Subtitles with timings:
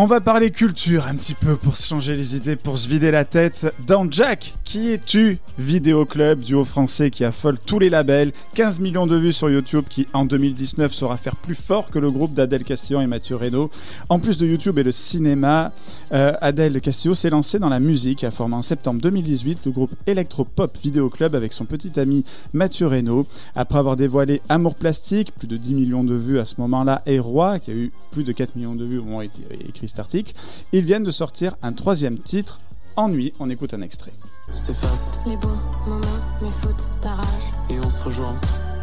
[0.00, 3.10] On va parler culture un petit peu pour se changer les idées, pour se vider
[3.10, 3.66] la tête.
[3.84, 5.40] Dans Jack, qui es-tu?
[5.58, 8.30] Vidéo Club, duo français qui affole tous les labels.
[8.54, 12.12] 15 millions de vues sur YouTube qui en 2019 saura faire plus fort que le
[12.12, 13.72] groupe d'Adèle Castillo et Mathieu Reynaud.
[14.08, 15.72] En plus de YouTube et le cinéma,
[16.12, 19.90] euh, Adèle Castillo s'est lancée dans la musique, a formé en septembre 2018 le groupe
[20.06, 23.26] Electropop Vidéo Club avec son petit ami Mathieu Reynaud.
[23.56, 27.18] Après avoir dévoilé Amour Plastique, plus de 10 millions de vues à ce moment-là, et
[27.18, 29.02] Roi, qui a eu plus de 4 millions de vues au
[29.98, 30.34] article,
[30.72, 32.60] ils viennent de sortir un troisième titre,
[32.96, 33.32] Ennui.
[33.40, 34.12] On écoute un extrait.
[34.50, 36.06] S'efface les bons moments,
[36.42, 37.52] mes fautes, ta rage.
[37.70, 38.34] Et on se rejoint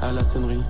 [0.02, 0.62] à la sonnerie.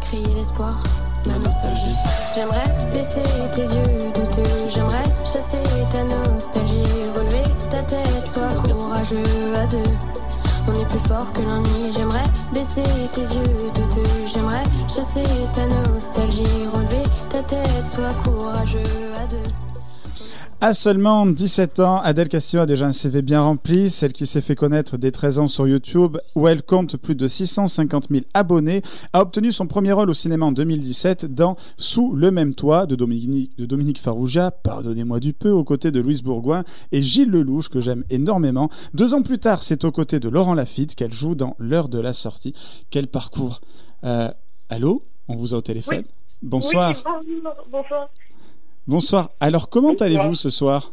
[0.00, 0.82] Crier l'espoir,
[1.26, 1.94] ma nostalgie.
[2.34, 4.68] J'aimerais baisser tes yeux douteux.
[4.68, 6.82] J'aimerais chasser ta nostalgie.
[7.14, 9.90] Relever ta tête, sois courageux à deux.
[10.68, 11.92] On est plus fort que l'ennui.
[11.92, 14.26] J'aimerais baisser tes yeux douteux.
[14.26, 16.66] J'aimerais chasser ta nostalgie.
[16.72, 18.82] Relever ta tête, sois courageux
[19.22, 19.69] à deux.
[20.62, 24.42] À seulement 17 ans, Adèle Castillo a déjà un CV bien rempli, celle qui s'est
[24.42, 28.82] fait connaître dès 13 ans sur YouTube, où elle compte plus de 650 000 abonnés,
[29.14, 32.94] a obtenu son premier rôle au cinéma en 2017 dans Sous le même toit de
[32.94, 37.70] Dominique, de Dominique Farrugia, pardonnez-moi du peu, aux côtés de Louise Bourgoin et Gilles Lelouch,
[37.70, 38.68] que j'aime énormément.
[38.92, 41.98] Deux ans plus tard, c'est aux côtés de Laurent Lafitte qu'elle joue dans L'heure de
[41.98, 42.52] la sortie.
[42.90, 43.62] Quel parcours
[44.04, 44.28] euh,
[44.68, 45.06] Allô?
[45.26, 46.04] On vous a au téléphone?
[46.42, 47.02] Bonsoir.
[47.26, 48.10] Oui, bonsoir.
[48.90, 49.30] Bonsoir.
[49.38, 50.92] Alors, comment allez-vous ce soir?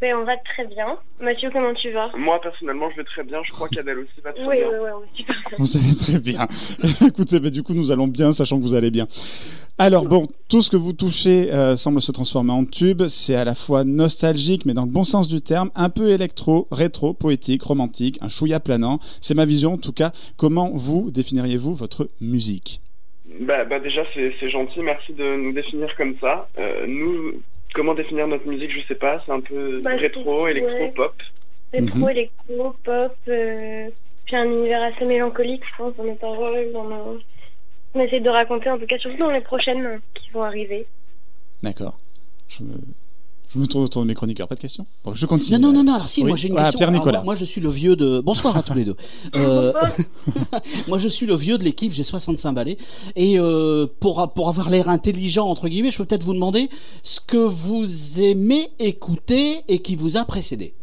[0.00, 0.96] Ben, On va très bien.
[1.20, 2.10] Mathieu, comment tu vas?
[2.16, 3.42] Moi, personnellement, je vais très bien.
[3.44, 4.68] Je crois qu'Adèle aussi va très oui, bien.
[4.70, 5.58] Oui, oui, oui, super bien.
[5.58, 6.48] Vous allez très bien.
[7.06, 9.06] Écoutez, ben, du coup, nous allons bien, sachant que vous allez bien.
[9.76, 13.06] Alors, bon, tout ce que vous touchez euh, semble se transformer en tube.
[13.08, 16.66] C'est à la fois nostalgique, mais dans le bon sens du terme, un peu électro,
[16.70, 19.00] rétro, poétique, romantique, un chouïa planant.
[19.20, 20.12] C'est ma vision, en tout cas.
[20.38, 22.81] Comment vous définiriez-vous votre musique?
[23.40, 26.48] Bah, bah déjà c'est gentil, merci de nous définir comme ça.
[26.58, 27.32] Euh, nous,
[27.74, 30.92] comment définir notre musique, je sais pas, c'est un peu Bah, rétro, c'est- électro, ouais.
[30.94, 31.14] pop.
[31.72, 32.08] Rétro, Mhm.
[32.10, 33.88] électro, pop, euh,
[34.26, 37.18] puis un univers assez mélancolique, je pense, dans nos paroles, dans nos...
[37.94, 40.86] On essaie de raconter, en tout cas, surtout dans les prochaines qui vont arriver.
[41.62, 41.98] D'accord.
[42.48, 42.62] Je.
[43.54, 44.48] Je me tourne autour de mes chroniqueurs.
[44.48, 45.58] Pas de questions Bon, je continue.
[45.58, 46.28] Non, non, non, non, alors si, Oui.
[46.28, 46.78] moi j'ai une Ah, question.
[46.78, 47.18] Pierre Alors, Nicolas.
[47.18, 48.20] moi, moi, je suis le vieux de.
[48.20, 48.96] Bonsoir à tous les deux.
[49.34, 49.72] Euh,
[50.88, 52.76] moi je suis le vieux de l'équipe, j'ai 65 balais.
[53.16, 56.68] Et euh, pour, pour avoir l'air intelligent, entre guillemets, je peux peut-être vous demander
[57.02, 60.74] ce que vous aimez écouter et qui vous a précédé.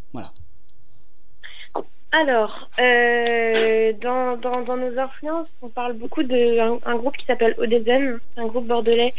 [2.12, 4.36] Alors, euh, dans,
[4.76, 9.14] nos influences, on parle beaucoup d'un un groupe qui s'appelle Odezen, un groupe bordelais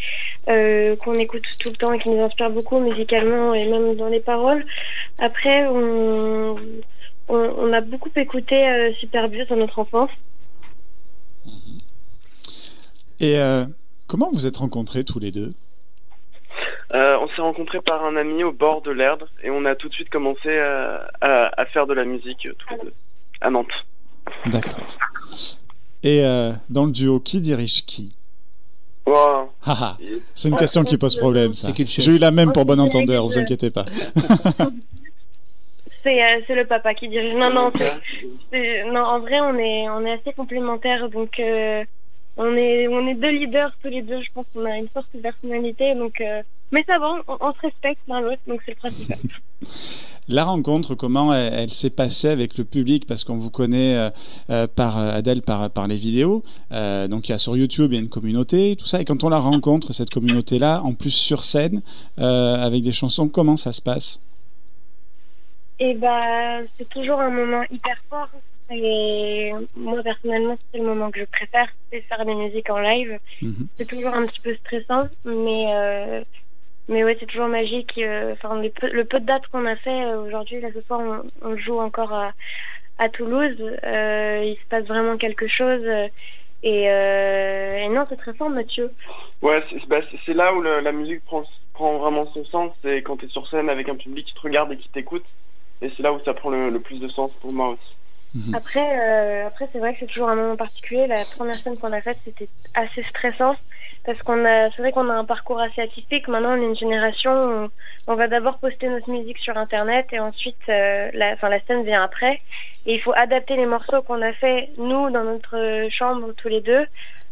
[0.50, 4.10] euh, qu'on écoute tout le temps et qui nous inspire beaucoup musicalement et même dans
[4.10, 4.66] les paroles.
[5.20, 6.58] Après, on,
[7.30, 10.10] a beaucoup écouté euh, Superbios dans notre enfance.
[13.22, 13.66] Et euh,
[14.08, 15.54] comment vous êtes rencontrés tous les deux?
[16.94, 19.88] Euh, on s'est rencontrés par un ami au bord de l'Erdre et on a tout
[19.88, 22.94] de suite commencé à, à- à faire de la musique euh, tous les deux
[23.40, 23.68] à Nantes.
[24.48, 24.88] D'accord.
[26.04, 28.16] Et euh, dans le duo, qui dirige qui?
[29.06, 29.52] Wow.
[29.66, 29.98] Haha,
[30.36, 31.54] C'est une question qui pose problème.
[31.54, 31.72] ça.
[31.76, 33.86] J'ai eu la même pour bon entendeur, vous inquiétez pas.
[36.04, 37.36] C'est euh, c'est le papa qui dirige.
[37.36, 37.72] Non, non,
[38.52, 41.84] c'est- non, en vrai, on est, on est assez complémentaires, donc euh,
[42.38, 44.22] on est, on est deux leaders tous les deux.
[44.22, 46.20] Je pense qu'on a une forte personnalité, donc.
[46.22, 49.18] euh, mais ça va, on, on se respecte l'un l'autre, donc c'est le principal.
[50.28, 53.06] La rencontre, comment elle, elle s'est passée avec le public?
[53.06, 54.10] Parce qu'on vous connaît euh,
[54.50, 56.44] euh, par Adèle par, par les vidéos.
[56.72, 59.02] Euh, donc il y a sur YouTube, il y a une communauté, tout ça.
[59.02, 61.82] Et quand on la rencontre, cette communauté-là, en plus sur scène,
[62.20, 64.22] euh, avec des chansons, comment ça se passe?
[65.80, 68.30] Et bah, c'est toujours un moment hyper fort.
[68.74, 73.20] Et moi, personnellement, c'est le moment que je préfère, c'est faire des musiques en live.
[73.42, 73.68] Mhm.
[73.78, 76.24] C'est toujours un petit peu stressant, mais euh,
[76.88, 77.98] mais ouais, c'est toujours magique.
[77.98, 80.82] euh, Enfin, les peu- le peu de dates qu'on a fait euh, aujourd'hui, là ce
[80.82, 82.34] soir, on, on joue encore à,
[82.98, 83.58] à Toulouse.
[83.84, 85.84] Euh, il se passe vraiment quelque chose.
[86.64, 88.92] Et, euh, et non, c'est très fort, Mathieu.
[89.42, 91.44] Ouais, c'est bah, là où le- la musique prend,
[91.74, 94.42] prend vraiment son sens, c'est quand tu es sur scène avec un public qui te
[94.42, 95.26] regarde et qui t'écoute.
[95.82, 97.96] Et c'est là où ça prend le, le plus de sens pour moi aussi.
[98.54, 101.08] Après, euh, après c'est vrai que c'est toujours un moment particulier.
[101.08, 103.56] La première scène qu'on a faite, c'était assez stressant
[104.06, 106.28] parce qu'on a, c'est vrai qu'on a un parcours assez atypique.
[106.28, 107.70] Maintenant, on est une génération où
[108.08, 111.84] on va d'abord poster notre musique sur Internet et ensuite, euh, la, enfin, la scène
[111.84, 112.42] vient après.
[112.86, 116.62] Et il faut adapter les morceaux qu'on a fait nous dans notre chambre tous les
[116.62, 116.86] deux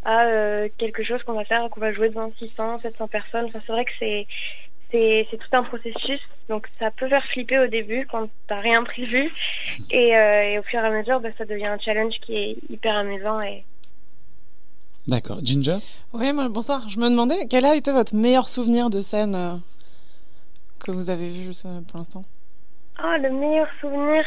[0.05, 3.45] à euh, quelque chose qu'on va faire, qu'on va jouer devant 600, 700 personnes.
[3.45, 4.27] Enfin, c'est vrai que c'est
[4.91, 6.19] c'est c'est tout un processus,
[6.49, 9.31] donc ça peut faire flipper au début quand t'as rien prévu,
[9.91, 12.57] et, euh, et au fur et à mesure, bah, ça devient un challenge qui est
[12.69, 13.63] hyper amusant et
[15.07, 15.39] D'accord.
[15.43, 15.77] Ginger?
[16.13, 16.87] Oui, moi, bonsoir.
[16.87, 19.55] Je me demandais quel a été votre meilleur souvenir de scène euh,
[20.83, 22.23] que vous avez vu juste pour l'instant?
[22.97, 24.23] Ah, le meilleur souvenir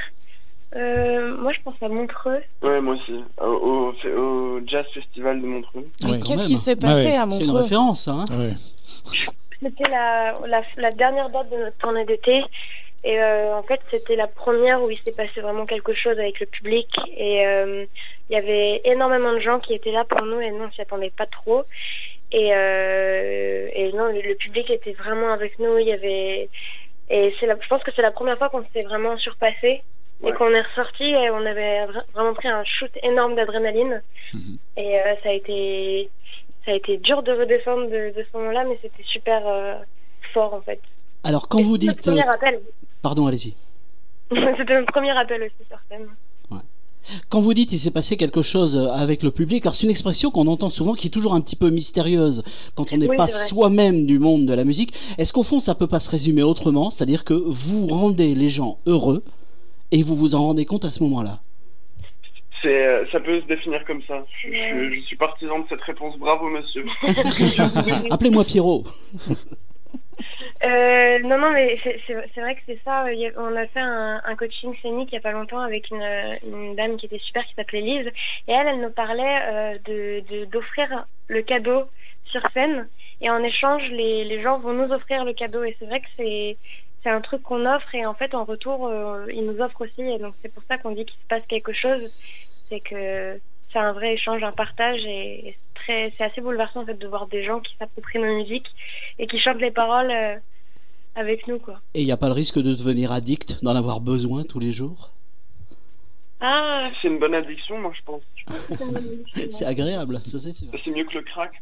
[0.75, 2.41] euh, Moi, je pense à Montreux.
[2.63, 3.13] Ouais, moi aussi.
[3.41, 5.87] Au, au, au Jazz Festival de Montreux.
[6.25, 7.63] Qu'est-ce qui s'est passé Ouais, à C'est une Montreux?
[7.63, 8.25] référence, hein.
[8.31, 8.55] Ouais.
[9.63, 12.43] C'était la, la, la dernière date de notre tournée d'été.
[13.05, 16.39] Et euh, en fait, c'était la première où il s'est passé vraiment quelque chose avec
[16.41, 16.89] le public.
[17.17, 17.85] Et euh,
[18.29, 20.81] il y avait énormément de gens qui étaient là pour nous et nous, on s'y
[20.81, 21.65] attendait pas trop.
[22.31, 25.79] Et, euh, et non, le, le public était vraiment avec nous.
[25.79, 26.49] Il y avait
[27.11, 29.83] et la, je pense que c'est la première fois qu'on s'est vraiment surpassé
[30.25, 34.03] et qu'on est ressorti et on avait vra- vraiment pris un shoot énorme d'adrénaline.
[34.33, 34.59] Mhm.
[34.79, 36.09] Et ça a été
[36.65, 39.75] ça a été dur de redescendre de, de ce moment-là, mais c'était super euh,
[40.33, 40.81] fort en fait.
[41.25, 41.91] Alors, quand vous dites.
[41.91, 42.61] notre euh, premier appel.
[43.01, 43.55] Pardon, allez-y.
[44.31, 46.07] C'était notre premier appel aussi sur scène.
[47.29, 49.91] Quand vous dites il s'est passé quelque chose euh, avec le public, alors c'est une
[49.91, 52.45] expression qu'on entend souvent qui est toujours un petit peu mystérieuse
[52.77, 54.95] quand on n'est Oui, pas soi-même du monde de la musique.
[55.19, 58.79] Est-ce qu'au fond ça peut pas se résumer autrement, c'est-à-dire que vous rendez les gens
[58.87, 59.25] heureux
[59.91, 61.41] et vous vous en rendez compte à ce moment-là?
[62.63, 64.25] C'est, ça peut se définir comme ça.
[64.43, 64.95] Je, je- Ouais.
[64.97, 66.17] je suis partisan de cette réponse.
[66.19, 66.85] Bravo, monsieur.
[68.11, 68.85] Appelez-moi Pierrot.
[70.65, 73.05] Euh, non, non, mais c'est c'est- c'est vrai que c'est ça.
[73.37, 76.03] On a fait un, un coaching scénique il y a pas longtemps avec une,
[76.47, 78.07] une dame qui était super, qui s'appelait Lise.
[78.47, 81.85] Et elle, elle nous parlait euh, de de- d'offrir le cadeau
[82.27, 82.89] sur scène.
[83.21, 85.65] Et en échange, les, les gens vont nous offrir le cadeau.
[85.65, 86.57] Et c'est vrai que c'est
[87.03, 87.93] c'est un truc qu'on offre.
[87.97, 90.03] Et en fait, en retour, euh, ils nous offrent aussi.
[90.03, 92.09] Et donc, c'est pour ça qu'on dit qu'il se passe quelque chose.
[92.73, 93.39] C'est que
[93.71, 95.05] c'est un vrai échange, un partage.
[95.05, 98.69] Et, c'est assez bouleversant en fait de voir des gens qui s'approprient nos musiques
[99.19, 100.11] et qui chantent les paroles.
[100.11, 100.37] euh,
[101.15, 101.81] avec nous quoi.
[101.95, 104.73] Et il n'y a pas le risque de devenir addict, d'en avoir besoin tous les
[104.73, 105.11] jours?
[106.41, 108.23] Ah, C'est une bonne addiction, moi, je pense.
[109.51, 110.67] C'est agréable, ça c'est sûr.
[110.85, 111.53] C'est mieux que le crack.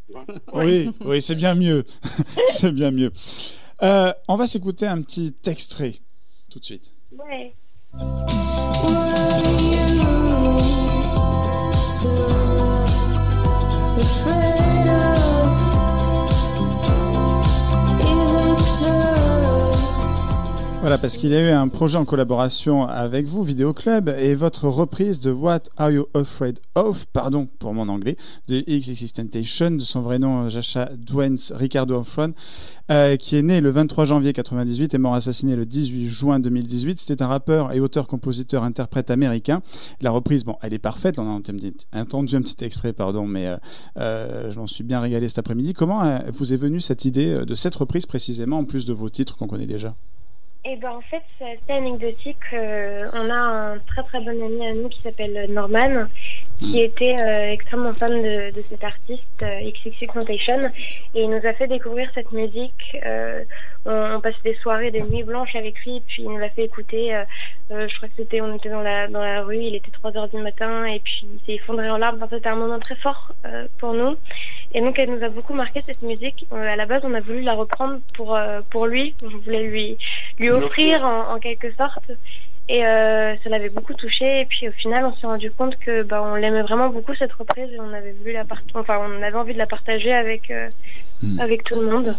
[0.55, 1.85] Oui, oui, c'est bien mieux.
[2.49, 3.13] c'est bien mieux.
[3.83, 5.97] Euh, on va s'écouter un petit extrait
[6.51, 6.95] tout de suite.
[7.13, 7.53] ouais.
[20.91, 24.35] Voilà, parce qu'il y a eu un projet en collaboration avec vous, Vidéo Club, et
[24.35, 28.17] votre reprise de What Are You Afraid Of, pardon pour mon anglais,
[28.49, 32.33] de XXXTentacion, de son vrai nom Jacha Dwayne Ricardo Onfron,
[32.91, 36.99] euh, qui est né le 23 janvier 98 et mort assassiné le 18 juin 2018.
[36.99, 39.63] C'était un rappeur et auteur-compositeur-interprète américain.
[40.01, 41.21] La reprise, bon, elle est parfaite.
[41.21, 43.57] On a entendu un petit extrait, pardon, mais euh,
[43.97, 45.73] euh, je m'en suis bien régalé cet après-midi.
[45.73, 48.93] Comment euh, vous est venue cette idée euh, de cette reprise précisément, en plus de
[48.93, 49.95] vos titres qu'on connaît déjà?
[50.65, 52.37] Et ben en fait c'est anecdotique.
[52.53, 56.07] Euh, on a un très très bon ami à nous qui s'appelle Norman,
[56.61, 60.61] qui était euh, extrêmement fan de, de cet artiste euh, XXXTentacion
[61.15, 62.97] et il nous a fait découvrir cette musique.
[63.05, 63.43] Euh,
[63.87, 66.65] on, on passait des soirées, des nuits blanches avec lui, puis il nous l'a fait
[66.65, 67.15] écouter.
[67.15, 67.25] euh,
[67.71, 70.17] euh, je crois que c'était, on était dans la dans la rue, il était 3
[70.17, 72.17] heures du matin et puis il s'est effondré en larmes.
[72.23, 74.17] Enfin, c'était un moment très fort euh, pour nous.
[74.75, 76.47] Et donc elle nous a beaucoup marqué cette musique.
[76.53, 79.15] Euh, à la base, on a voulu la reprendre pour euh, pour lui.
[79.25, 79.97] On voulait lui
[80.39, 82.11] lui offrir en, en quelque sorte.
[82.73, 84.43] Et euh, ça l'avait beaucoup touché.
[84.43, 87.33] Et puis au final, on s'est rendu compte que bah, on l'aimait vraiment beaucoup cette
[87.33, 90.51] reprise et on avait voulu la part- enfin on avait envie de la partager avec
[90.51, 90.69] euh,
[91.23, 91.39] Hmm.
[91.39, 92.15] avec tout le monde.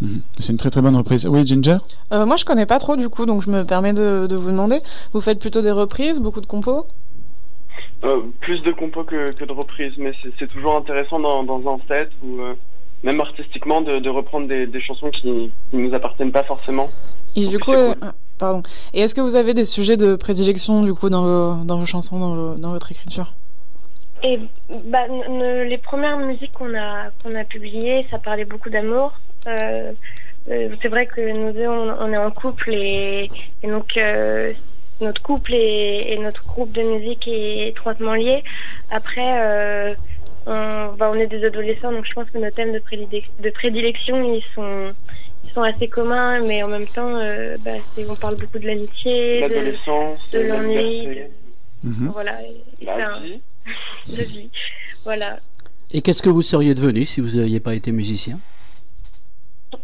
[0.00, 0.20] Mhm.
[0.38, 1.26] C'est une très très bonne reprise.
[1.28, 1.76] Oui, Ginger?
[2.12, 4.50] Euh, Moi, je connais pas trop du coup, donc je me permets de, de vous
[4.50, 4.80] demander.
[5.12, 6.86] Vous faites plutôt des reprises, beaucoup de compos?
[8.04, 11.78] Euh, plus de compos que, que de reprises, mais c'est toujours intéressant dans, dans un
[11.86, 12.54] set ou euh,
[13.04, 16.90] même artistiquement de, de reprendre des, des chansons qui, qui nous appartiennent pas forcément.
[17.36, 17.76] Et du coup, cool.
[17.76, 17.94] euh,
[18.94, 21.86] Et est-ce que vous avez des sujets de prédilection du coup dans vos, dans vos
[21.86, 23.34] chansons, dans, votre écriture?
[24.22, 24.38] Et
[24.86, 29.12] bah, n- n- les premières musiques qu'on a qu'on a publiées, ça parlait beaucoup d'amour.
[29.46, 29.92] Euh,
[30.48, 33.30] euh, c'est vrai que nous deux, on, est en couple et,
[33.62, 34.52] donc euh,
[35.00, 38.42] notre couple et, notre groupe de musique est étroitement lié.
[38.90, 39.96] Après,
[40.46, 43.50] on, bah, on est des adolescents, donc je pense que nos thèmes de, prédilec- de
[43.50, 44.92] prédilection, ils sont
[45.54, 49.36] sont assez communs, mais en même temps, euh, bah, c'est- on parle beaucoup de l'amitié,
[49.36, 51.08] de, L'adolescence, de l'ennui,
[51.82, 52.08] Mhm.
[52.12, 53.40] voilà, et c'est la un- vie.
[54.16, 54.50] de vie.
[55.04, 55.38] Voilà.
[55.92, 58.38] Et qu'est-ce que vous seriez devenu si vous n'aviez pas été musicien?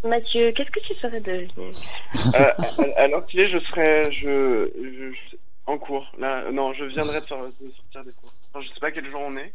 [0.05, 1.49] Mathieu, qu'est-ce que tu serais devenu?
[1.59, 6.07] Euh, à- alors qu'il est, je serais je, je- je- en cours.
[6.19, 8.33] Là, non, je viendrai de, sor- de sortir des cours.
[8.53, 9.53] Enfin, je sais pas quel jour on est.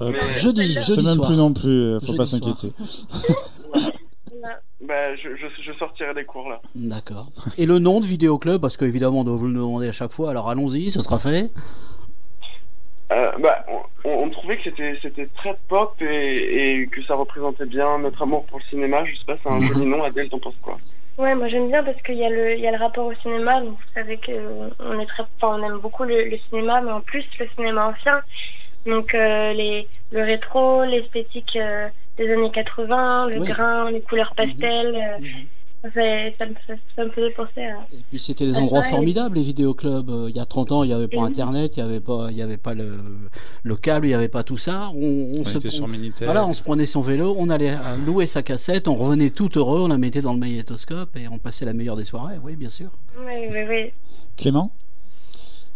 [0.00, 1.28] Euh, Mais- Jeudi, Je sais jeudi même soir.
[1.28, 2.72] plus non plus, euh, faut Jeudi pas s'inquiéter.
[4.82, 6.60] Bah, je, je, je sortirai des cours là.
[6.74, 7.28] D'accord.
[7.58, 10.30] Et le nom de Vidéoclub, parce qu'évidemment on doit vous le demander à chaque fois,
[10.30, 11.50] alors allons-y, ce sera fait.
[13.12, 13.64] Euh, bah,
[14.04, 18.22] on, on trouvait que c'était c'était très pop et, et que ça représentait bien notre
[18.22, 19.04] amour pour le cinéma.
[19.04, 19.66] Je sais pas, c'est un Mhm.
[19.68, 20.02] joli nom.
[20.02, 20.76] Adèle, t'en penses quoi?
[21.18, 23.14] Ouais, moi j'aime bien parce qu'il y a le, il y a le rapport au
[23.14, 23.60] cinéma.
[23.60, 24.32] Donc vous savez que
[24.80, 27.86] on est très, enfin, on aime beaucoup le, le cinéma, mais en plus le cinéma
[27.88, 28.20] ancien.
[28.86, 33.46] Donc euh, les, le rétro, l'esthétique euh, des années 80, le Oui.
[33.48, 34.94] grain, les couleurs pastel.
[34.94, 35.18] euh,
[36.38, 37.76] ça, me, ça, ça me faisait penser à.
[37.92, 40.08] Et puis c'était des endroits formidables, les vidéoclubs.
[40.10, 41.26] Euh, Il y a 30 ans, il n'y avait pas Mhm.
[41.26, 42.98] Internet, il n'y avait pas, il y avait pas le,
[43.62, 44.90] le câble, il n'y avait pas tout ça.
[44.94, 46.26] On, on On se était sur on- Minitel.
[46.26, 49.80] Voilà, on se prenait son vélo, on allait louer sa cassette, on revenait tout heureux,
[49.82, 52.70] on la mettait dans le magnétoscope et on passait la meilleure des soirées, oui, bien
[52.70, 52.88] sûr.
[53.20, 53.92] Oui, oui, oui.
[54.36, 54.72] Clément?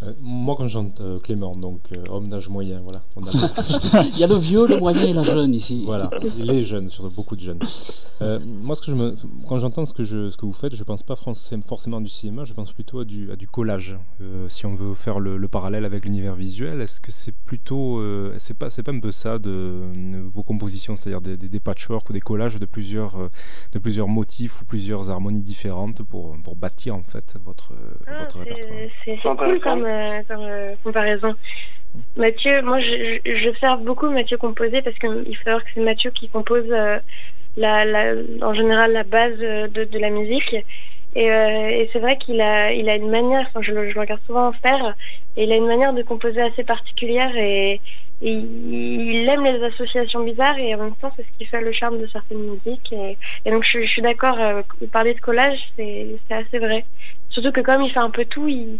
[0.02, 3.02] Euh, moi, quand j'entends euh, Clément, donc euh, homme d'âge moyen, voilà.
[3.16, 5.82] On a- Il y a le vieux, le moyen et la jeune ici.
[5.84, 7.58] voilà, les jeunes, surtout beaucoup de jeunes.
[8.22, 9.14] Euh, moi, ce que je me,
[9.46, 12.44] quand j'entends ce que je, ce que vous faites, je pense pas forcément du cinéma,
[12.44, 13.96] je pense plutôt à du, à du collage.
[14.22, 17.98] Euh, si on veut faire le, le parallèle avec l'univers visuel, est-ce que c'est plutôt,
[17.98, 19.82] euh, c'est pas, un peu ça de
[20.32, 23.16] vos compositions, c'est-à-dire des, des, des patchwork ou des collages de plusieurs,
[23.72, 27.72] de plusieurs motifs ou plusieurs harmonies différentes pour, pour bâtir en fait votre,
[28.06, 28.78] Ah, votre c'est- répertoire?
[29.04, 29.62] c'est c'est cool intéressant.
[29.62, 31.34] comme, euh, euh, comparaison.
[32.16, 32.78] Mathieu, moi
[33.24, 36.98] j'observe beaucoup Mathieu composer parce qu'il faut savoir que c'est Mathieu qui compose euh,
[38.42, 40.54] en général la base de, la musique.
[41.16, 44.94] Et, c'est vrai qu'il a, une manière, je, le- regarde souvent faire,
[45.36, 47.80] et il a une manière de composer assez particulière et,
[48.22, 52.00] il, aime les associations bizarres et en même temps c'est ce qui fait le charme
[52.00, 52.92] de certaines musiques.
[52.92, 56.84] Et, donc je, suis d'accord, euh, parler de collage c'est assez vrai.
[57.30, 58.78] Surtout que comme il fait un peu tout, il,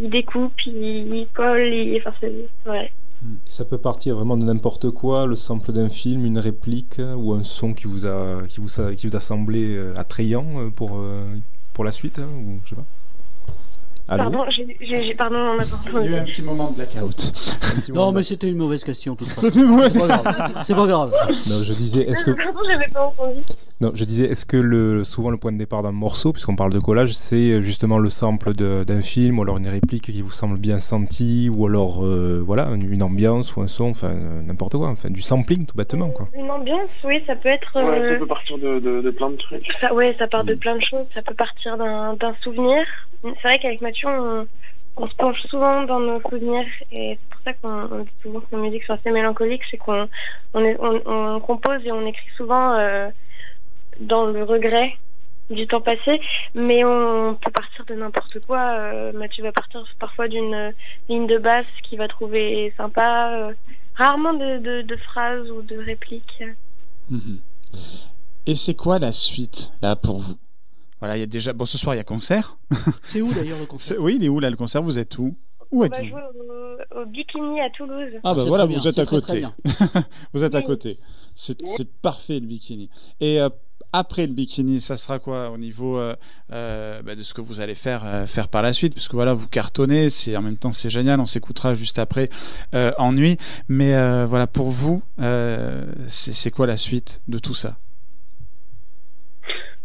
[0.00, 2.32] il découpe, il, il colle, il, enfin c'est
[2.68, 2.90] ouais.
[3.46, 7.34] Ça peut partir vraiment de n'importe quoi, le sample d'un film, une réplique euh, ou
[7.34, 10.70] un son qui vous a, qui vous a, qui vous a semblé euh, attrayant euh,
[10.70, 10.98] pour,
[11.74, 12.84] pour la suite, hein, ou je sais pas.
[14.08, 14.44] Allô Pardon,
[14.80, 17.32] j'ai, pardon, on m'a pas Il y a eu un petit moment de blackout.
[17.94, 19.50] Non, mais c'était une mauvaise question, toute façon.
[19.50, 19.90] C'était.
[19.90, 20.62] C'est pas grave.
[20.64, 21.12] C'est pas grave.
[21.48, 23.40] Non, je disais, est-ce que, Pardon, j'avais pas entendu.
[23.80, 26.72] Non, je disais, est-ce que le, souvent le point de départ d'un morceau, puisqu'on parle
[26.72, 30.58] de collage, c'est justement le sample d'un film, ou alors une réplique qui vous semble
[30.58, 34.76] bien sentie, ou alors euh, voilà une, une ambiance ou un son, enfin euh, n'importe
[34.76, 36.26] quoi, enfin du sampling tout bêtement quoi.
[36.36, 37.74] Une ambiance, oui, ça peut être.
[37.76, 39.66] Ouais, euh, ça peut partir de, de, de plein de trucs.
[39.80, 40.58] Ça, ouais, ça part de Mm.
[40.58, 41.06] plein de choses.
[41.14, 42.84] Ça peut partir d'un souvenir.
[43.22, 44.46] C'est vrai qu'avec Mathieu, on,
[44.98, 48.40] on se penche souvent dans nos souvenirs et c'est pour ça qu'on on dit souvent
[48.40, 49.62] que nos musiques sont assez mélancoliques.
[49.70, 50.06] C'est qu'on
[50.52, 53.08] on, est- on, on compose et on écrit souvent euh,
[54.00, 54.96] dans le regret
[55.50, 56.20] du temps passé,
[56.54, 58.60] mais on peut partir de n'importe quoi.
[58.60, 60.70] Euh, Mathieu va partir parfois d'une euh,
[61.08, 63.52] ligne de basse qu'il va trouver sympa, euh,
[63.94, 66.44] rarement de, de, de phrases ou de répliques.
[67.10, 67.40] Mhm.
[68.46, 70.36] Et c'est quoi la suite là pour vous?
[71.00, 71.52] Voilà, il y a déjà.
[71.52, 72.56] Bon, ce soir il y a concert.
[73.02, 73.96] C'est où d'ailleurs le concert?
[74.00, 74.82] Oui, il est où là le concert?
[74.82, 75.36] Vous êtes où?
[75.70, 76.04] Où êtes-vous?
[76.08, 76.22] jouer
[76.94, 78.12] au, au Bikini à Toulouse.
[78.24, 80.00] Ah bah voilà, très vous êtes à c'est très, très côté.
[80.32, 80.98] Vous êtes à côté.
[81.34, 82.90] C'est c'est parfait le bikini.
[83.20, 83.48] Et euh,
[83.92, 86.14] après le bikini, ça sera quoi au niveau euh,
[86.52, 88.94] euh, bah, de ce que vous allez faire euh, faire par la suite?
[88.94, 91.20] Puisque voilà, vous cartonnez, c'est en même temps c'est génial.
[91.20, 92.28] On s'écoutera juste après
[92.72, 93.36] en nuit.
[93.68, 93.92] Mais
[94.26, 95.02] voilà, pour vous,
[96.08, 97.76] c'est quoi la suite de tout ça?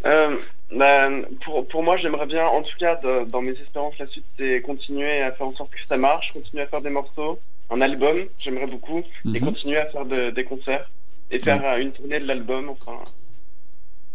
[0.03, 4.25] Ben, pour, pour moi, j'aimerais bien, en tout cas, de- dans mes espérances, la suite,
[4.37, 7.79] c'est continuer à faire en sorte que ça marche, continuer à faire des morceaux, un
[7.81, 9.45] album, j'aimerais beaucoup, et Mhm.
[9.45, 10.89] continuer à faire de- des concerts,
[11.31, 12.99] et faire une tournée de l'album, enfin.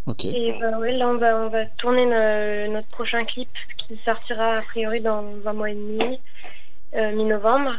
[0.07, 0.25] Ok.
[0.25, 4.57] Et bah ouais, là on va on va tourner no- notre prochain clip qui sortira
[4.59, 6.19] a priori dans un mois et demi,
[6.95, 7.73] euh, mi-novembre.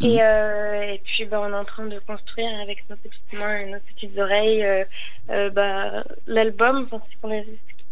[0.00, 0.08] Mhm.
[0.10, 3.56] Et, euh, et puis bah, on est en train de construire avec nos petites mains
[3.58, 4.84] et nos petites oreilles euh,
[5.30, 7.28] euh, bah, l'album, enfin, ce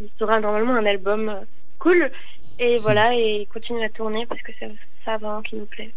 [0.05, 1.35] qui sera normalement un album
[1.79, 2.11] cool.
[2.59, 4.71] Et voilà, et continuer à tourner parce que c'est
[5.05, 5.93] ça vraiment qui nous plaît.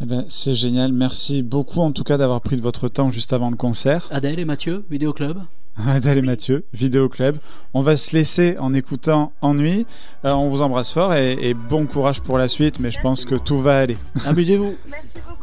[0.00, 0.92] Eh ben, c'est génial.
[0.92, 4.06] Merci beaucoup en tout cas d'avoir pris de votre temps juste avant le concert.
[4.10, 5.38] Adèle et Mathieu, Vidéo Club?
[5.86, 7.38] Adèle et Mathieu, Vidéo Club.
[7.74, 9.86] On va se laisser en écoutant Ennui.
[10.24, 13.24] Euh, on vous embrasse fort et, et bon courage pour la suite, mais je pense
[13.24, 13.96] que tout va aller.
[14.26, 14.74] Amusez-vous.
[14.90, 15.38] Merci beaucoup.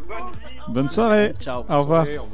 [0.68, 1.32] Bonne soirée.
[1.40, 1.64] Ciao.
[1.68, 2.04] Au revoir.
[2.04, 2.26] au revoir.